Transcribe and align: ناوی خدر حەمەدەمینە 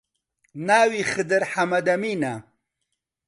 ناوی 0.67 1.01
خدر 1.11 1.41
حەمەدەمینە 1.51 2.35